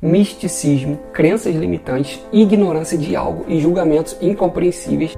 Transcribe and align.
misticismo, 0.00 0.98
crenças 1.12 1.54
limitantes, 1.54 2.20
ignorância 2.32 2.98
de 2.98 3.16
algo 3.16 3.44
e 3.48 3.60
julgamentos 3.60 4.16
incompreensíveis 4.20 5.16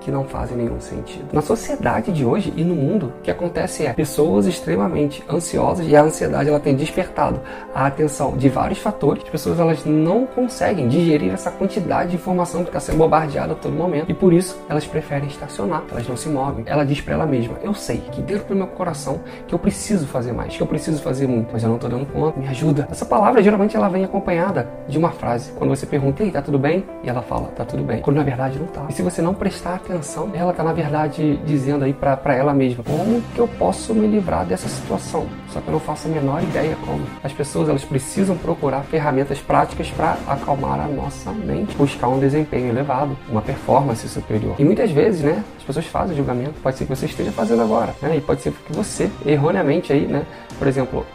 que 0.00 0.10
não 0.10 0.24
fazem 0.24 0.56
nenhum 0.56 0.80
sentido. 0.80 1.26
Na 1.32 1.42
sociedade 1.42 2.12
de 2.12 2.24
hoje 2.24 2.52
e 2.56 2.64
no 2.64 2.74
mundo, 2.74 3.12
o 3.18 3.22
que 3.22 3.30
acontece 3.30 3.86
é 3.86 3.92
pessoas 3.92 4.46
extremamente 4.46 5.22
ansiosas 5.28 5.86
e 5.86 5.94
a 5.94 6.02
ansiedade 6.02 6.48
ela 6.48 6.60
tem 6.60 6.74
despertado 6.74 7.40
a 7.74 7.86
atenção 7.86 8.36
de 8.36 8.48
vários 8.48 8.78
fatores. 8.78 9.22
As 9.22 9.30
pessoas 9.30 9.58
elas 9.60 9.84
não 9.84 10.26
conseguem 10.26 10.88
digerir 10.88 11.32
essa 11.32 11.50
quantidade 11.50 12.10
de 12.10 12.16
informação 12.16 12.62
que 12.62 12.70
está 12.70 12.80
sendo 12.80 12.98
bombardeada 12.98 13.52
a 13.52 13.56
todo 13.56 13.74
momento 13.74 14.10
e 14.10 14.14
por 14.14 14.32
isso 14.32 14.58
elas 14.68 14.86
preferem 14.86 15.28
estacionar, 15.28 15.82
elas 15.90 16.08
não 16.08 16.16
se 16.16 16.28
movem. 16.28 16.64
Ela 16.66 16.84
diz 16.84 17.00
para 17.00 17.14
ela 17.14 17.26
mesma: 17.26 17.56
Eu 17.62 17.74
sei 17.74 17.98
que 17.98 18.22
dentro 18.22 18.48
do 18.48 18.56
meu 18.56 18.66
coração 18.66 19.20
que 19.46 19.54
eu 19.54 19.58
preciso 19.58 20.06
fazer 20.06 20.32
mais, 20.32 20.56
que 20.56 20.62
eu 20.62 20.66
preciso 20.66 21.02
fazer 21.02 21.26
muito, 21.26 21.50
mas 21.52 21.62
eu 21.62 21.68
não 21.68 21.76
estou 21.76 21.90
dando 21.90 22.06
conta, 22.06 22.38
me 22.38 22.48
ajuda. 22.48 22.88
Essa 22.90 23.04
palavra 23.04 23.42
geralmente 23.42 23.76
ela 23.76 23.88
vem 23.88 24.04
acompanhada 24.04 24.68
de 24.88 24.98
uma 24.98 25.10
frase. 25.10 25.52
Quando 25.52 25.70
você 25.70 25.86
pergunta, 25.86 26.22
Ei, 26.22 26.30
tá 26.30 26.42
tudo 26.42 26.58
bem? 26.58 26.84
E 27.02 27.08
ela 27.08 27.22
fala, 27.22 27.48
tá 27.48 27.64
tudo 27.64 27.82
bem. 27.82 28.00
Quando 28.00 28.16
na 28.16 28.22
verdade 28.22 28.58
não 28.58 28.66
tá. 28.66 28.86
E 28.88 28.92
se 28.92 29.02
você 29.02 29.22
não 29.22 29.34
prestar 29.34 29.74
atenção, 29.76 29.89
atenção, 29.90 30.30
ela 30.34 30.52
está 30.52 30.62
na 30.62 30.72
verdade 30.72 31.38
dizendo 31.44 31.84
aí 31.84 31.92
para 31.92 32.34
ela 32.34 32.54
mesma 32.54 32.82
como 32.84 33.20
que 33.34 33.38
eu 33.38 33.48
posso 33.48 33.94
me 33.94 34.06
livrar 34.06 34.46
dessa 34.46 34.68
situação. 34.68 35.26
Só 35.48 35.60
que 35.60 35.68
eu 35.68 35.72
não 35.72 35.80
faço 35.80 36.06
a 36.06 36.10
menor 36.10 36.42
ideia 36.42 36.76
como. 36.86 37.04
As 37.22 37.32
pessoas 37.32 37.68
elas 37.68 37.84
precisam 37.84 38.36
procurar 38.36 38.82
ferramentas 38.84 39.40
práticas 39.40 39.90
para 39.90 40.16
acalmar 40.26 40.80
a 40.80 40.86
nossa 40.86 41.32
mente, 41.32 41.76
buscar 41.76 42.08
um 42.08 42.18
desempenho 42.18 42.68
elevado, 42.68 43.16
uma 43.28 43.42
performance 43.42 44.08
superior. 44.08 44.54
E 44.58 44.64
muitas 44.64 44.90
vezes, 44.90 45.22
né, 45.22 45.42
as 45.58 45.64
pessoas 45.64 45.86
fazem 45.86 46.16
julgamento. 46.16 46.54
Pode 46.62 46.78
ser 46.78 46.84
que 46.84 46.94
você 46.94 47.06
esteja 47.06 47.32
fazendo 47.32 47.62
agora, 47.62 47.94
né? 48.00 48.16
E 48.16 48.20
pode 48.20 48.42
ser 48.42 48.52
que 48.52 48.72
você 48.72 49.10
erroneamente 49.26 49.92
aí, 49.92 50.06
né, 50.06 50.24
por 50.58 50.68
exemplo, 50.68 51.06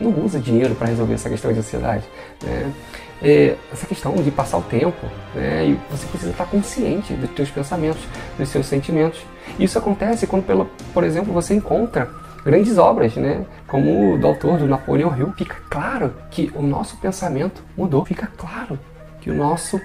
não 0.00 0.10
usa 0.24 0.38
dinheiro 0.38 0.74
para 0.74 0.88
resolver 0.88 1.14
essa 1.14 1.28
questão 1.28 1.52
de 1.52 1.58
ansiedade. 1.58 2.04
Né? 2.44 2.72
É, 3.20 3.56
essa 3.72 3.86
questão 3.86 4.14
de 4.14 4.30
passar 4.30 4.58
o 4.58 4.62
tempo, 4.62 5.06
né? 5.34 5.66
e 5.66 5.80
você 5.90 6.06
precisa 6.06 6.30
estar 6.30 6.46
consciente 6.46 7.12
dos 7.14 7.34
seus 7.34 7.50
pensamentos, 7.50 8.02
dos 8.38 8.48
seus 8.48 8.66
sentimentos. 8.66 9.20
Isso 9.58 9.76
acontece 9.76 10.26
quando, 10.26 10.44
pelo, 10.44 10.66
por 10.94 11.02
exemplo, 11.02 11.32
você 11.32 11.54
encontra 11.54 12.08
grandes 12.44 12.78
obras, 12.78 13.16
né? 13.16 13.44
como 13.66 14.14
o 14.14 14.18
do 14.18 14.26
autor 14.26 14.58
do 14.58 14.66
Napoleon 14.66 15.16
Hill. 15.16 15.32
Fica 15.36 15.56
claro 15.68 16.14
que 16.30 16.50
o 16.54 16.62
nosso 16.62 16.96
pensamento 16.98 17.62
mudou, 17.76 18.04
fica 18.04 18.28
claro 18.36 18.78
que 19.20 19.30
o 19.30 19.34
nosso 19.34 19.80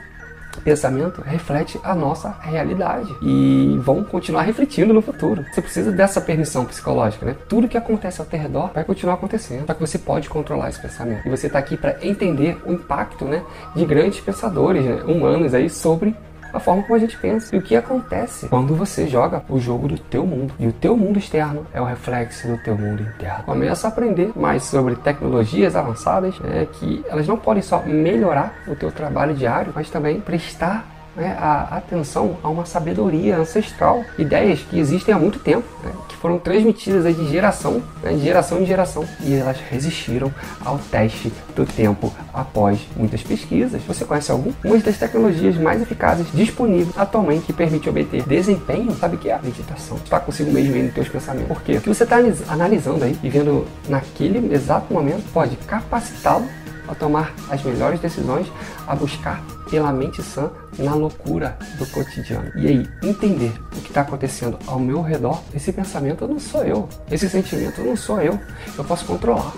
pensamento 0.61 1.21
reflete 1.21 1.79
a 1.83 1.95
nossa 1.95 2.35
realidade 2.41 3.15
e 3.21 3.79
vão 3.81 4.03
continuar 4.03 4.43
refletindo 4.43 4.93
no 4.93 5.01
futuro. 5.01 5.45
Você 5.51 5.61
precisa 5.61 5.91
dessa 5.91 6.21
permissão 6.21 6.65
psicológica, 6.65 7.25
né? 7.25 7.35
Tudo 7.47 7.67
que 7.67 7.77
acontece 7.77 8.19
ao 8.19 8.27
teu 8.27 8.39
redor 8.39 8.71
vai 8.73 8.83
continuar 8.83 9.15
acontecendo, 9.15 9.65
só 9.67 9.73
que 9.73 9.79
você 9.79 9.97
pode 9.97 10.29
controlar 10.29 10.69
esse 10.69 10.81
pensamento. 10.81 11.27
E 11.27 11.29
você 11.29 11.47
está 11.47 11.59
aqui 11.59 11.77
para 11.77 11.97
entender 12.01 12.57
o 12.65 12.71
impacto, 12.71 13.25
né, 13.25 13.43
de 13.75 13.85
grandes 13.85 14.19
pensadores 14.19 14.85
né, 14.85 15.03
humanos 15.05 15.53
aí 15.53 15.69
sobre 15.69 16.15
a 16.53 16.59
forma 16.59 16.83
como 16.83 16.95
a 16.95 16.99
gente 16.99 17.17
pensa. 17.17 17.55
E 17.55 17.59
o 17.59 17.61
que 17.61 17.75
acontece 17.75 18.47
quando 18.47 18.75
você 18.75 19.07
joga 19.07 19.43
o 19.49 19.59
jogo 19.59 19.87
do 19.87 19.97
teu 19.97 20.25
mundo. 20.25 20.53
E 20.59 20.67
o 20.67 20.71
teu 20.71 20.95
mundo 20.95 21.17
externo 21.17 21.65
é 21.73 21.81
o 21.81 21.85
reflexo 21.85 22.47
do 22.47 22.57
teu 22.59 22.77
mundo 22.77 23.01
interno. 23.01 23.43
Começa 23.43 23.87
a 23.87 23.89
aprender 23.89 24.31
mais 24.35 24.63
sobre 24.63 24.95
tecnologias 24.95 25.75
avançadas, 25.75 26.39
né, 26.39 26.67
que 26.73 27.03
elas 27.09 27.27
não 27.27 27.37
podem 27.37 27.63
só 27.63 27.81
melhorar 27.81 28.53
o 28.67 28.75
teu 28.75 28.91
trabalho 28.91 29.33
diário, 29.33 29.73
mas 29.75 29.89
também 29.89 30.21
prestar 30.21 30.92
né, 31.16 31.36
a 31.39 31.78
atenção 31.78 32.38
a 32.44 32.50
uma 32.50 32.66
sabedoria 32.66 33.38
ancestral, 33.38 34.03
ideias 34.17 34.59
que 34.59 34.80
existem 34.80 35.14
há 35.14 35.19
muito 35.19 35.39
tempo, 35.39 35.66
né, 35.83 35.92
que 36.08 36.16
foram 36.16 36.39
transmitidas 36.39 37.16
de 37.16 37.30
geração, 37.30 37.81
né, 38.02 38.14
de 38.14 38.22
geração 38.22 38.61
em 38.61 38.66
geração, 38.66 39.06
e 39.22 39.36
elas 39.36 39.58
resistiram 39.69 40.34
ao 40.64 40.78
teste 40.78 41.31
do 41.56 41.66
tempo 41.66 42.11
após 42.34 42.80
muitas 42.95 43.22
pesquisas. 43.22 43.81
Você 43.84 44.06
conhece 44.06 44.31
algum? 44.31 44.52
Uma 44.64 44.78
das 44.78 44.97
tecnologias 44.97 45.56
mais 45.58 45.81
eficazes 45.81 46.28
disponíveis 46.34 46.97
atualmente 46.97 47.46
que 47.46 47.53
permite 47.53 47.90
obter 47.90 48.23
desempenho, 48.23 48.94
sabe 48.96 49.16
o 49.16 49.19
que 49.19 49.29
é 49.29 49.34
a 49.34 49.40
meditação? 49.40 49.97
Está 49.97 50.19
consigo 50.19 50.52
mesmo 50.52 50.75
aí 50.75 50.84
nos 50.84 50.94
teus 50.94 51.09
pensamentos. 51.09 51.47
Por 51.47 51.62
quê? 51.62 51.73
O 51.73 51.81
que 51.81 51.90
você 51.90 52.03
está 52.03 52.18
analisando 52.47 53.03
aí 53.03 53.18
e 53.22 53.29
vendo 53.29 53.66
naquele 53.88 54.53
exato 54.53 54.94
momento 54.94 55.23
pode 55.34 55.56
capacitá-lo 55.57 56.46
a 56.88 56.95
tomar 56.95 57.33
as 57.49 57.63
melhores 57.63 57.99
decisões, 57.99 58.47
a 58.88 58.95
buscar 58.95 59.41
pela 59.69 59.91
mente 59.91 60.21
sã 60.21 60.51
na 60.77 60.94
loucura 60.94 61.57
do 61.77 61.85
cotidiano. 61.88 62.51
E 62.55 62.67
aí, 62.67 62.89
entender 63.01 63.53
o 63.75 63.81
que 63.81 63.89
está 63.89 64.01
acontecendo 64.01 64.57
ao 64.67 64.79
meu 64.79 65.01
redor, 65.01 65.41
esse 65.53 65.72
pensamento 65.72 66.27
não 66.27 66.39
sou 66.39 66.63
eu, 66.63 66.89
esse 67.09 67.29
sentimento 67.29 67.81
não 67.81 67.95
sou 67.95 68.22
eu. 68.22 68.39
Eu 68.77 68.83
posso 68.83 69.05
controlar, 69.05 69.53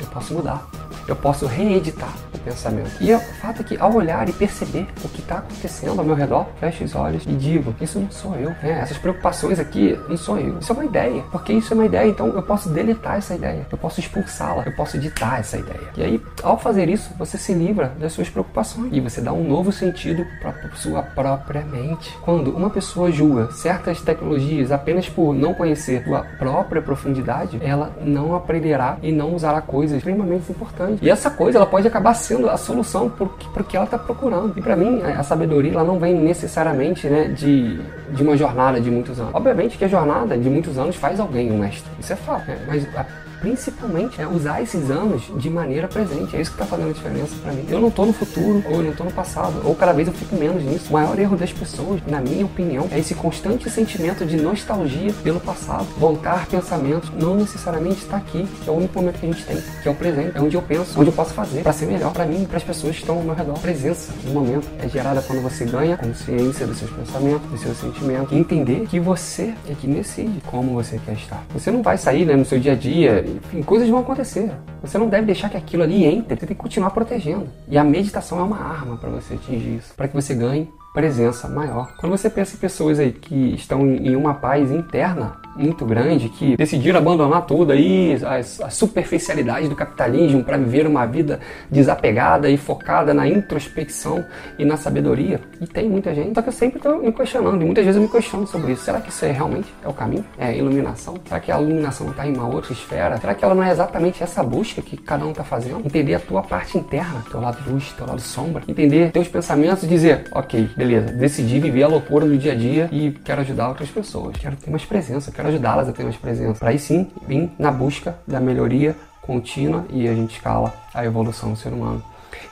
eu 0.00 0.06
posso 0.06 0.32
mudar 0.32 0.68
eu 1.08 1.16
posso 1.16 1.46
reeditar 1.46 2.14
o 2.34 2.38
pensamento. 2.38 2.90
E 3.00 3.12
o 3.12 3.18
fato 3.18 3.62
é 3.62 3.64
que 3.64 3.76
ao 3.78 3.94
olhar 3.94 4.28
e 4.28 4.32
perceber 4.32 4.86
o 5.02 5.08
que 5.08 5.20
está 5.20 5.38
acontecendo 5.38 5.98
ao 5.98 6.04
meu 6.04 6.14
redor, 6.14 6.46
fecho 6.60 6.84
os 6.84 6.94
olhos 6.94 7.24
e 7.26 7.32
digo: 7.32 7.74
Isso 7.80 7.98
não 7.98 8.10
sou 8.10 8.36
eu. 8.36 8.50
É, 8.62 8.72
essas 8.80 8.98
preocupações 8.98 9.58
aqui 9.58 9.98
não 10.08 10.16
sou 10.16 10.38
eu. 10.38 10.58
Isso 10.58 10.72
é 10.72 10.74
uma 10.74 10.84
ideia. 10.84 11.22
Porque 11.32 11.52
isso 11.52 11.72
é 11.72 11.74
uma 11.74 11.86
ideia, 11.86 12.08
então 12.08 12.28
eu 12.28 12.42
posso 12.42 12.68
deletar 12.68 13.16
essa 13.16 13.34
ideia. 13.34 13.66
Eu 13.70 13.78
posso 13.78 14.00
expulsá-la. 14.00 14.64
Eu 14.66 14.72
posso 14.72 14.96
editar 14.96 15.38
essa 15.38 15.56
ideia. 15.56 15.88
E 15.96 16.02
aí, 16.02 16.22
ao 16.42 16.58
fazer 16.58 16.88
isso, 16.88 17.10
você 17.18 17.38
se 17.38 17.54
livra 17.54 17.92
das 17.98 18.12
suas 18.12 18.28
preocupações 18.28 18.90
e 18.92 19.00
você 19.00 19.20
dá 19.20 19.32
um 19.32 19.44
novo 19.44 19.72
sentido 19.72 20.26
para 20.40 20.54
sua 20.76 21.02
própria 21.02 21.62
mente. 21.64 22.16
Quando 22.22 22.54
uma 22.54 22.70
pessoa 22.70 23.10
julga 23.10 23.50
certas 23.52 24.02
tecnologias 24.02 24.70
apenas 24.70 25.08
por 25.08 25.34
não 25.34 25.54
conhecer 25.54 26.04
sua 26.04 26.24
própria 26.38 26.82
profundidade, 26.82 27.58
ela 27.62 27.96
não 28.00 28.34
aprenderá 28.34 28.98
e 29.02 29.10
não 29.10 29.34
usará 29.34 29.60
coisas 29.60 29.98
extremamente 29.98 30.50
importantes 30.50 30.97
e 31.00 31.10
essa 31.10 31.30
coisa 31.30 31.58
ela 31.58 31.66
pode 31.66 31.86
acabar 31.86 32.14
sendo 32.14 32.48
a 32.48 32.56
solução 32.56 33.08
para 33.08 33.24
o 33.24 33.64
que 33.64 33.76
ela 33.76 33.84
está 33.84 33.98
procurando. 33.98 34.52
E 34.56 34.62
para 34.62 34.76
mim, 34.76 35.02
a 35.02 35.22
sabedoria 35.22 35.72
ela 35.72 35.84
não 35.84 35.98
vem 35.98 36.14
necessariamente 36.14 37.08
né, 37.08 37.28
de, 37.28 37.80
de 38.12 38.22
uma 38.22 38.36
jornada 38.36 38.80
de 38.80 38.90
muitos 38.90 39.18
anos. 39.18 39.34
Obviamente 39.34 39.78
que 39.78 39.84
a 39.84 39.88
jornada 39.88 40.36
de 40.36 40.48
muitos 40.48 40.78
anos 40.78 40.96
faz 40.96 41.20
alguém 41.20 41.50
um 41.50 41.58
mestre. 41.58 41.90
Isso 41.98 42.12
é 42.12 42.16
fato. 42.16 42.48
Né? 42.48 42.58
Mas 42.66 42.96
a 42.96 43.06
principalmente 43.40 44.20
é 44.20 44.26
usar 44.26 44.62
esses 44.62 44.90
anos 44.90 45.22
de 45.36 45.50
maneira 45.50 45.88
presente. 45.88 46.36
É 46.36 46.40
isso 46.40 46.50
que 46.50 46.62
está 46.62 46.66
fazendo 46.66 46.90
a 46.90 46.92
diferença 46.92 47.34
para 47.42 47.52
mim. 47.52 47.64
Eu 47.68 47.80
não 47.80 47.88
estou 47.88 48.06
no 48.06 48.12
futuro, 48.12 48.62
ou 48.66 48.76
eu 48.76 48.82
não 48.82 48.90
estou 48.90 49.06
no 49.06 49.12
passado, 49.12 49.60
ou 49.64 49.74
cada 49.74 49.92
vez 49.92 50.08
eu 50.08 50.14
fico 50.14 50.36
menos 50.36 50.62
nisso. 50.62 50.90
O 50.90 50.92
maior 50.92 51.18
erro 51.18 51.36
das 51.36 51.52
pessoas, 51.52 52.00
na 52.06 52.20
minha 52.20 52.44
opinião, 52.44 52.88
é 52.90 52.98
esse 52.98 53.14
constante 53.14 53.68
sentimento 53.70 54.24
de 54.24 54.36
nostalgia 54.36 55.12
pelo 55.22 55.40
passado. 55.40 55.86
Voltar 55.96 56.46
pensamentos 56.46 57.10
não 57.10 57.36
necessariamente 57.36 58.02
está 58.02 58.16
aqui, 58.16 58.46
que 58.62 58.68
é 58.68 58.72
o 58.72 58.76
único 58.76 58.98
momento 58.98 59.18
que 59.18 59.26
a 59.26 59.32
gente 59.32 59.44
tem, 59.44 59.62
que 59.82 59.88
é 59.88 59.90
o 59.90 59.94
presente. 59.94 60.36
É 60.36 60.40
onde 60.40 60.56
eu 60.56 60.62
penso, 60.62 60.98
onde 60.98 61.10
eu 61.10 61.14
posso 61.14 61.32
fazer 61.34 61.62
para 61.62 61.72
ser 61.72 61.86
melhor 61.86 62.12
para 62.12 62.26
mim 62.26 62.42
e 62.42 62.46
para 62.46 62.56
as 62.56 62.64
pessoas 62.64 62.94
que 62.94 63.02
estão 63.02 63.16
ao 63.16 63.22
meu 63.22 63.34
redor. 63.34 63.54
A 63.54 63.60
presença 63.60 64.12
no 64.24 64.32
momento 64.32 64.68
é 64.78 64.88
gerada 64.88 65.22
quando 65.22 65.42
você 65.42 65.64
ganha 65.64 65.96
consciência 65.96 66.66
dos 66.66 66.78
seus 66.78 66.90
pensamentos, 66.90 67.48
dos 67.50 67.60
seus 67.60 67.76
sentimentos, 67.78 68.32
e 68.32 68.36
entender 68.36 68.86
que 68.86 68.98
você 69.00 69.54
é 69.68 69.74
que 69.74 69.86
decide 69.86 70.40
como 70.46 70.72
você 70.72 70.98
quer 71.04 71.12
estar. 71.12 71.44
Você 71.52 71.70
não 71.70 71.82
vai 71.82 71.96
sair 71.98 72.24
né, 72.24 72.34
no 72.34 72.44
seu 72.44 72.58
dia 72.58 72.72
a 72.72 72.76
dia 72.76 73.24
enfim, 73.36 73.62
coisas 73.62 73.88
vão 73.88 74.00
acontecer. 74.00 74.50
Você 74.82 74.98
não 74.98 75.08
deve 75.08 75.26
deixar 75.26 75.48
que 75.48 75.56
aquilo 75.56 75.82
ali 75.82 76.04
entre, 76.04 76.34
você 76.34 76.46
tem 76.46 76.56
que 76.56 76.62
continuar 76.62 76.90
protegendo. 76.90 77.48
E 77.68 77.76
a 77.78 77.84
meditação 77.84 78.38
é 78.40 78.42
uma 78.42 78.58
arma 78.58 78.96
para 78.96 79.10
você 79.10 79.34
atingir 79.34 79.76
isso, 79.76 79.94
para 79.94 80.08
que 80.08 80.14
você 80.14 80.34
ganhe 80.34 80.68
presença 80.92 81.48
maior. 81.48 81.94
Quando 81.98 82.10
você 82.10 82.28
pensa 82.28 82.56
em 82.56 82.58
pessoas 82.58 82.98
aí 82.98 83.12
que 83.12 83.54
estão 83.54 83.86
em 83.86 84.16
uma 84.16 84.34
paz 84.34 84.70
interna 84.70 85.36
muito 85.58 85.84
grande, 85.84 86.28
que 86.28 86.56
decidiram 86.56 86.98
abandonar 86.98 87.46
tudo 87.46 87.72
aí, 87.72 88.18
a, 88.24 88.70
superficialidade 88.70 89.68
do 89.68 89.74
capitalismo 89.74 90.44
para 90.44 90.56
viver 90.56 90.86
uma 90.86 91.06
vida 91.06 91.40
desapegada 91.70 92.48
e 92.48 92.56
focada 92.56 93.12
na 93.12 93.26
introspecção 93.26 94.24
e 94.58 94.64
na 94.64 94.76
sabedoria. 94.76 95.40
E 95.60 95.66
tem 95.66 95.88
muita 95.88 96.14
gente, 96.14 96.34
só 96.34 96.42
que 96.42 96.48
eu 96.48 96.52
sempre 96.52 96.78
estou 96.78 96.98
me 97.02 97.12
questionando, 97.12 97.60
e 97.62 97.64
muitas 97.64 97.84
vezes 97.84 97.96
eu 97.96 98.02
me 98.02 98.08
questiono 98.08 98.46
sobre 98.46 98.72
isso. 98.72 98.84
Será 98.84 99.00
que 99.00 99.10
isso 99.10 99.24
é 99.24 99.32
realmente 99.32 99.68
é 99.84 99.88
o 99.88 99.92
caminho? 99.92 100.24
É 100.38 100.56
iluminação? 100.56 101.14
Será 101.26 101.40
que 101.40 101.50
a 101.50 101.60
iluminação 101.60 102.10
está 102.10 102.26
em 102.26 102.34
uma 102.34 102.46
outra 102.46 102.72
esfera? 102.72 103.18
Será 103.18 103.34
que 103.34 103.44
ela 103.44 103.54
não 103.54 103.62
é 103.62 103.70
exatamente 103.70 104.22
essa 104.22 104.42
busca 104.42 104.80
que 104.80 104.96
cada 104.96 105.24
um 105.24 105.30
está 105.30 105.44
fazendo? 105.44 105.80
Entender 105.84 106.14
a 106.14 106.20
tua 106.20 106.42
parte 106.42 106.78
interna, 106.78 107.24
teu 107.30 107.40
lado 107.40 107.58
luz, 107.68 107.92
teu 107.92 108.06
lado 108.06 108.20
sombra, 108.20 108.62
entender 108.68 109.10
teus 109.10 109.28
pensamentos 109.28 109.82
e 109.82 109.86
dizer, 109.86 110.24
ok, 110.32 110.70
beleza, 110.76 111.12
decidi 111.12 111.58
viver 111.58 111.82
a 111.82 111.88
loucura 111.88 112.26
do 112.26 112.36
dia 112.36 112.52
a 112.52 112.54
dia 112.54 112.88
e 112.92 113.10
quero 113.24 113.40
ajudar 113.40 113.68
outras 113.68 113.90
pessoas, 113.90 114.36
quero 114.36 114.56
ter 114.56 114.70
mais 114.70 114.84
presença, 114.84 115.32
quero 115.32 115.47
ajudá-las 115.48 115.88
a 115.88 115.92
ter 115.92 116.02
mais 116.02 116.16
presença. 116.16 116.58
Para 116.58 116.70
aí 116.70 116.78
sim, 116.78 117.10
vir 117.26 117.50
na 117.58 117.70
busca 117.70 118.18
da 118.26 118.40
melhoria 118.40 118.94
contínua 119.20 119.84
e 119.90 120.08
a 120.08 120.14
gente 120.14 120.36
escala 120.36 120.72
a 120.94 121.04
evolução 121.04 121.52
do 121.52 121.56
ser 121.56 121.72
humano. 121.72 122.02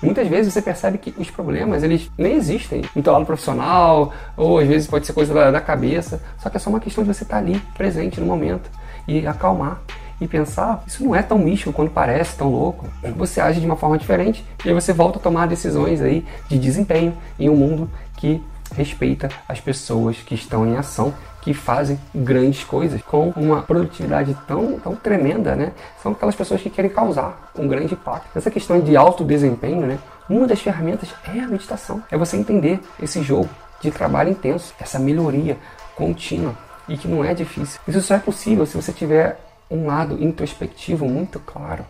E 0.02 0.04
muitas 0.04 0.28
vezes 0.28 0.52
você 0.52 0.60
percebe 0.60 0.98
que 0.98 1.14
os 1.16 1.30
problemas 1.30 1.82
eles 1.82 2.10
nem 2.18 2.34
existem 2.34 2.82
no 2.94 3.02
teu 3.02 3.12
lado 3.12 3.24
profissional, 3.24 4.12
ou 4.36 4.58
às 4.58 4.68
vezes 4.68 4.86
pode 4.86 5.06
ser 5.06 5.12
coisa 5.12 5.32
da, 5.32 5.50
da 5.50 5.60
cabeça, 5.60 6.20
só 6.38 6.50
que 6.50 6.56
é 6.56 6.60
só 6.60 6.68
uma 6.68 6.80
questão 6.80 7.02
de 7.02 7.12
você 7.12 7.22
estar 7.22 7.38
ali, 7.38 7.60
presente 7.74 8.20
no 8.20 8.26
momento 8.26 8.68
e 9.08 9.26
acalmar 9.26 9.80
e 10.20 10.26
pensar, 10.26 10.82
isso 10.86 11.04
não 11.04 11.14
é 11.14 11.22
tão 11.22 11.38
místico 11.38 11.72
quando 11.72 11.90
parece, 11.90 12.36
tão 12.36 12.50
louco. 12.50 12.86
Você 13.16 13.40
age 13.40 13.60
de 13.60 13.66
uma 13.66 13.76
forma 13.76 13.98
diferente 13.98 14.44
e 14.64 14.68
aí 14.68 14.74
você 14.74 14.92
volta 14.92 15.18
a 15.18 15.22
tomar 15.22 15.46
decisões 15.46 16.00
aí 16.00 16.26
de 16.48 16.58
desempenho 16.58 17.14
em 17.38 17.50
um 17.50 17.56
mundo 17.56 17.90
que 18.16 18.42
respeita 18.74 19.28
as 19.48 19.60
pessoas 19.60 20.16
que 20.18 20.34
estão 20.34 20.66
em 20.66 20.76
ação, 20.76 21.14
que 21.42 21.54
fazem 21.54 21.98
grandes 22.14 22.64
coisas 22.64 23.00
com 23.02 23.30
uma 23.36 23.62
produtividade 23.62 24.36
tão, 24.48 24.80
tão 24.80 24.96
tremenda, 24.96 25.54
né? 25.54 25.72
São 26.02 26.12
aquelas 26.12 26.34
pessoas 26.34 26.60
que 26.60 26.70
querem 26.70 26.90
causar 26.90 27.52
um 27.56 27.68
grande 27.68 27.94
impacto. 27.94 28.36
Essa 28.36 28.50
questão 28.50 28.80
de 28.80 28.96
alto 28.96 29.24
desempenho, 29.24 29.86
né? 29.86 29.98
Uma 30.28 30.46
das 30.46 30.60
ferramentas 30.60 31.08
é 31.24 31.38
a 31.38 31.46
meditação. 31.46 32.02
É 32.10 32.16
você 32.16 32.36
entender 32.36 32.80
esse 33.00 33.22
jogo 33.22 33.48
de 33.80 33.90
trabalho 33.90 34.30
intenso, 34.30 34.74
essa 34.80 34.98
melhoria 34.98 35.56
contínua 35.94 36.54
e 36.88 36.96
que 36.96 37.06
não 37.06 37.24
é 37.24 37.32
difícil. 37.34 37.80
Isso 37.86 38.00
só 38.00 38.14
é 38.14 38.18
possível 38.18 38.66
se 38.66 38.76
você 38.76 38.92
tiver 38.92 39.38
um 39.70 39.86
lado 39.86 40.22
introspectivo 40.22 41.08
muito 41.08 41.38
claro. 41.40 41.84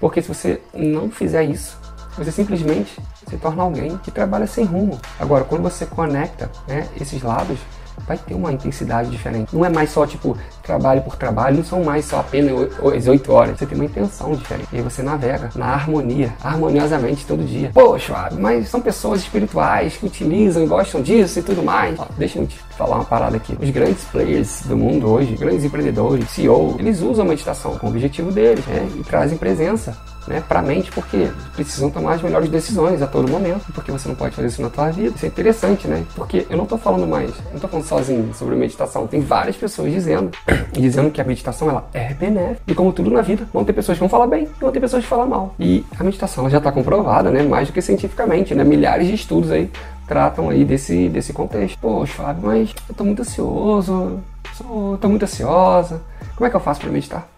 Porque 0.00 0.22
se 0.22 0.28
você 0.28 0.60
não 0.72 1.10
fizer 1.10 1.44
isso, 1.44 1.78
você 2.16 2.32
simplesmente 2.32 2.98
se 3.28 3.36
torna 3.36 3.62
alguém 3.62 3.96
que 3.98 4.10
trabalha 4.10 4.46
sem 4.46 4.64
rumo. 4.64 4.98
Agora, 5.18 5.44
quando 5.44 5.62
você 5.62 5.84
conecta 5.84 6.50
né, 6.66 6.88
esses 7.00 7.22
lados, 7.22 7.58
vai 8.06 8.16
ter 8.18 8.34
uma 8.34 8.52
intensidade 8.52 9.10
diferente. 9.10 9.54
Não 9.54 9.64
é 9.64 9.68
mais 9.68 9.90
só 9.90 10.06
tipo 10.06 10.36
trabalho 10.66 11.02
por 11.02 11.16
trabalho, 11.16 11.58
não 11.58 11.64
são 11.64 11.84
mais 11.84 12.04
só 12.04 12.20
apenas 12.20 12.68
as 12.94 13.06
8 13.06 13.32
horas. 13.32 13.58
Você 13.58 13.66
tem 13.66 13.78
uma 13.78 13.84
intenção 13.84 14.32
diferente. 14.32 14.68
E 14.72 14.76
aí 14.76 14.82
você 14.82 15.02
navega 15.02 15.50
na 15.54 15.66
harmonia, 15.66 16.34
harmoniosamente 16.42 17.24
todo 17.24 17.44
dia. 17.44 17.70
Poxa, 17.72 18.28
mas 18.38 18.68
são 18.68 18.80
pessoas 18.80 19.20
espirituais 19.20 19.96
que 19.96 20.06
utilizam 20.06 20.62
e 20.62 20.66
gostam 20.66 21.00
disso 21.00 21.38
e 21.38 21.42
tudo 21.42 21.62
mais. 21.62 21.98
Ó, 21.98 22.06
deixa 22.18 22.38
eu 22.38 22.46
te 22.46 22.58
falar 22.76 22.96
uma 22.96 23.04
parada 23.04 23.36
aqui. 23.36 23.56
Os 23.60 23.70
grandes 23.70 24.04
players 24.04 24.62
do 24.66 24.76
mundo 24.76 25.08
hoje, 25.08 25.34
grandes 25.36 25.64
empreendedores, 25.64 26.28
CEO, 26.30 26.76
eles 26.78 27.00
usam 27.00 27.24
a 27.24 27.28
meditação 27.28 27.78
com 27.78 27.86
o 27.86 27.90
objetivo 27.90 28.32
deles 28.32 28.64
né, 28.66 28.88
e 28.96 29.04
trazem 29.04 29.38
presença 29.38 29.96
né, 30.26 30.42
para 30.46 30.60
a 30.60 30.62
mente, 30.62 30.90
porque 30.92 31.28
precisam 31.54 31.90
tomar 31.90 32.14
as 32.14 32.22
melhores 32.22 32.48
decisões 32.48 33.00
a 33.00 33.06
todo 33.06 33.28
momento, 33.28 33.64
porque 33.72 33.90
você 33.90 34.08
não 34.08 34.14
pode 34.14 34.34
fazer 34.34 34.48
isso 34.48 34.62
na 34.62 34.70
tua 34.70 34.90
vida. 34.90 35.14
Isso 35.14 35.24
é 35.24 35.28
interessante, 35.28 35.88
né? 35.88 36.04
Porque 36.14 36.46
eu 36.50 36.56
não 36.56 36.64
estou 36.64 36.78
falando 36.78 37.06
mais, 37.06 37.30
não 37.46 37.54
estou 37.54 37.70
falando 37.70 37.86
sozinho 37.86 38.34
sobre 38.34 38.56
meditação. 38.56 39.06
Tem 39.06 39.20
várias 39.20 39.56
pessoas 39.56 39.92
dizendo, 39.92 40.30
dizendo 40.72 41.10
que 41.10 41.20
a 41.20 41.24
meditação 41.24 41.68
ela 41.68 41.88
é 41.92 42.14
benéfica. 42.14 42.62
E 42.66 42.74
como 42.74 42.92
tudo 42.92 43.10
na 43.10 43.22
vida, 43.22 43.46
vão 43.52 43.64
ter 43.64 43.72
pessoas 43.72 43.96
que 43.96 44.00
vão 44.00 44.08
falar 44.08 44.26
bem 44.26 44.44
e 44.44 44.60
vão 44.60 44.72
ter 44.72 44.80
pessoas 44.80 45.02
que 45.02 45.08
falam 45.08 45.26
mal. 45.26 45.54
E 45.58 45.84
a 45.98 46.04
meditação 46.04 46.48
já 46.48 46.58
está 46.58 46.72
comprovada, 46.72 47.30
né? 47.30 47.42
Mais 47.42 47.68
do 47.68 47.72
que 47.72 47.82
cientificamente, 47.82 48.54
né? 48.54 48.64
Milhares 48.64 49.06
de 49.06 49.14
estudos 49.14 49.50
aí 49.50 49.70
tratam 50.06 50.50
aí 50.50 50.64
desse, 50.64 51.08
desse 51.08 51.32
contexto. 51.32 51.78
Poxa, 51.78 52.22
Fábio, 52.22 52.42
mas 52.46 52.74
eu 52.88 52.92
estou 52.92 53.06
muito 53.06 53.22
ansioso, 53.22 54.20
estou 54.52 55.10
muito 55.10 55.24
ansiosa. 55.24 56.00
Como 56.36 56.46
é 56.46 56.50
que 56.50 56.56
eu 56.56 56.60
faço 56.60 56.80
para 56.80 56.90
meditar? 56.90 57.28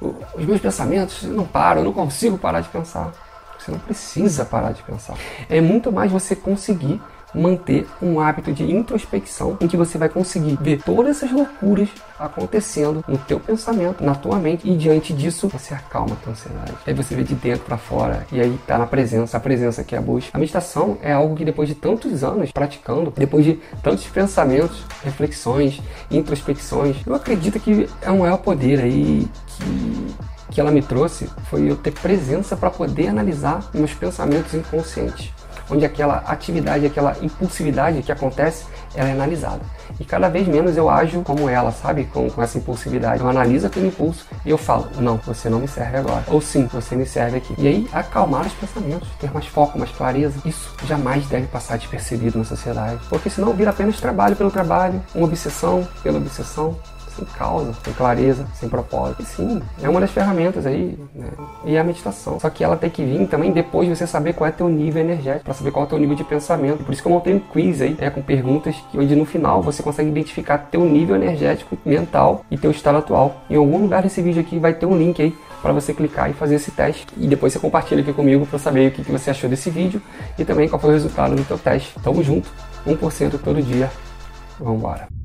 os 0.00 0.46
meus 0.46 0.60
pensamentos 0.60 1.24
não 1.24 1.44
param, 1.44 1.80
eu 1.80 1.86
não 1.86 1.92
consigo 1.92 2.38
parar 2.38 2.60
de 2.60 2.68
pensar. 2.68 3.12
Você 3.58 3.72
não 3.72 3.78
precisa 3.78 4.44
parar 4.44 4.72
de 4.72 4.82
pensar. 4.82 5.16
É 5.48 5.60
muito 5.60 5.90
mais 5.90 6.10
você 6.12 6.36
conseguir 6.36 7.00
manter 7.34 7.86
um 8.00 8.20
hábito 8.20 8.52
de 8.52 8.64
introspecção 8.64 9.56
em 9.60 9.68
que 9.68 9.76
você 9.76 9.98
vai 9.98 10.08
conseguir 10.08 10.58
ver 10.60 10.82
todas 10.82 11.16
essas 11.16 11.30
loucuras 11.30 11.88
acontecendo 12.18 13.04
no 13.06 13.18
teu 13.18 13.38
pensamento, 13.38 14.02
na 14.02 14.14
tua 14.14 14.38
mente 14.38 14.68
e 14.68 14.76
diante 14.76 15.12
disso 15.12 15.48
você 15.48 15.74
acalma 15.74 16.14
a 16.14 16.16
tua 16.16 16.32
ansiedade. 16.32 16.74
Aí 16.86 16.94
você 16.94 17.14
vê 17.14 17.22
de 17.22 17.34
dentro 17.34 17.64
para 17.64 17.78
fora 17.78 18.26
e 18.32 18.40
aí 18.40 18.58
tá 18.66 18.78
na 18.78 18.86
presença, 18.86 19.36
a 19.36 19.40
presença 19.40 19.84
que 19.84 19.94
é 19.94 19.98
a 19.98 20.02
busca. 20.02 20.30
A 20.34 20.38
meditação 20.38 20.98
é 21.02 21.12
algo 21.12 21.36
que 21.36 21.44
depois 21.44 21.68
de 21.68 21.74
tantos 21.74 22.24
anos 22.24 22.50
praticando, 22.50 23.12
depois 23.16 23.44
de 23.44 23.60
tantos 23.82 24.06
pensamentos, 24.06 24.84
reflexões, 25.04 25.80
introspecções, 26.10 26.96
eu 27.06 27.14
acredito 27.14 27.60
que 27.60 27.88
é 28.02 28.10
um 28.10 28.18
maior 28.18 28.38
poder 28.38 28.80
aí 28.80 29.28
que 29.46 30.28
que 30.50 30.60
ela 30.60 30.70
me 30.70 30.80
trouxe 30.80 31.30
foi 31.50 31.70
eu 31.70 31.76
ter 31.76 31.92
presença 31.92 32.56
para 32.56 32.70
poder 32.70 33.08
analisar 33.08 33.68
meus 33.74 33.92
pensamentos 33.92 34.54
inconscientes 34.54 35.30
onde 35.70 35.84
aquela 35.84 36.18
atividade, 36.26 36.86
aquela 36.86 37.16
impulsividade 37.22 38.02
que 38.02 38.12
acontece, 38.12 38.64
ela 38.94 39.08
é 39.08 39.12
analisada. 39.12 39.60
E 40.00 40.04
cada 40.04 40.28
vez 40.28 40.46
menos 40.46 40.76
eu 40.76 40.88
ajo 40.88 41.22
como 41.22 41.48
ela, 41.48 41.72
sabe? 41.72 42.04
Com, 42.04 42.30
com 42.30 42.42
essa 42.42 42.58
impulsividade. 42.58 43.20
Eu 43.20 43.28
analiso 43.28 43.66
aquele 43.66 43.88
impulso 43.88 44.26
e 44.44 44.50
eu 44.50 44.58
falo, 44.58 44.88
não, 44.98 45.16
você 45.18 45.48
não 45.48 45.58
me 45.58 45.68
serve 45.68 45.98
agora. 45.98 46.24
Ou 46.28 46.40
sim, 46.40 46.66
você 46.66 46.94
me 46.94 47.04
serve 47.04 47.38
aqui. 47.38 47.54
E 47.58 47.66
aí, 47.66 47.88
acalmar 47.92 48.46
os 48.46 48.52
pensamentos, 48.52 49.08
ter 49.18 49.32
mais 49.32 49.46
foco, 49.46 49.78
mais 49.78 49.90
clareza. 49.90 50.38
Isso 50.44 50.74
jamais 50.86 51.26
deve 51.26 51.46
passar 51.46 51.78
despercebido 51.78 52.38
na 52.38 52.44
sociedade. 52.44 53.00
Porque 53.08 53.28
senão 53.28 53.52
vira 53.52 53.70
apenas 53.70 54.00
trabalho 54.00 54.36
pelo 54.36 54.50
trabalho, 54.50 55.02
uma 55.14 55.24
obsessão 55.24 55.86
pela 56.02 56.18
obsessão 56.18 56.76
sem 57.18 57.26
causa, 57.26 57.72
sem 57.84 57.92
clareza, 57.92 58.46
sem 58.54 58.68
propósito. 58.68 59.22
E 59.22 59.24
sim, 59.24 59.62
é 59.82 59.88
uma 59.88 60.00
das 60.00 60.10
ferramentas 60.10 60.66
aí, 60.66 60.98
né? 61.14 61.30
E 61.64 61.76
a 61.76 61.84
meditação. 61.84 62.38
Só 62.38 62.48
que 62.48 62.62
ela 62.62 62.76
tem 62.76 62.88
que 62.88 63.04
vir 63.04 63.26
também 63.26 63.52
depois 63.52 63.88
de 63.88 63.96
você 63.96 64.06
saber 64.06 64.34
qual 64.34 64.48
é 64.48 64.52
teu 64.52 64.68
nível 64.68 65.02
energético, 65.02 65.44
para 65.44 65.54
saber 65.54 65.70
qual 65.70 65.84
é 65.84 65.86
o 65.86 65.90
teu 65.90 65.98
nível 65.98 66.14
de 66.14 66.24
pensamento. 66.24 66.84
Por 66.84 66.92
isso 66.92 67.02
que 67.02 67.08
eu 67.08 67.12
montei 67.12 67.34
um 67.34 67.40
quiz 67.40 67.80
aí, 67.80 67.96
é, 68.00 68.10
com 68.10 68.22
perguntas 68.22 68.76
que, 68.90 68.98
onde 68.98 69.14
no 69.16 69.24
final 69.24 69.62
você 69.62 69.82
consegue 69.82 70.08
identificar 70.08 70.58
teu 70.58 70.84
nível 70.84 71.16
energético, 71.16 71.76
mental 71.84 72.44
e 72.50 72.56
teu 72.56 72.70
estado 72.70 72.98
atual. 72.98 73.42
Em 73.50 73.56
algum 73.56 73.78
lugar 73.78 74.02
desse 74.02 74.22
vídeo 74.22 74.40
aqui 74.40 74.58
vai 74.58 74.72
ter 74.74 74.86
um 74.86 74.96
link 74.96 75.20
aí 75.20 75.36
para 75.60 75.72
você 75.72 75.92
clicar 75.92 76.30
e 76.30 76.32
fazer 76.32 76.54
esse 76.56 76.70
teste. 76.70 77.06
E 77.16 77.26
depois 77.26 77.52
você 77.52 77.58
compartilha 77.58 78.00
aqui 78.00 78.12
comigo 78.12 78.46
para 78.46 78.58
saber 78.58 78.88
o 78.88 78.92
que, 78.92 79.02
que 79.02 79.10
você 79.10 79.30
achou 79.30 79.50
desse 79.50 79.70
vídeo 79.70 80.00
e 80.38 80.44
também 80.44 80.68
qual 80.68 80.80
foi 80.80 80.90
o 80.90 80.92
resultado 80.92 81.34
do 81.34 81.44
teu 81.44 81.58
teste. 81.58 81.94
Tamo 82.02 82.22
junto, 82.22 82.48
1% 82.86 83.38
todo 83.42 83.62
dia. 83.62 83.90
Vamos 84.58 84.78
embora. 84.78 85.17